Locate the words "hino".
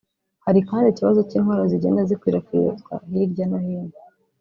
3.65-3.95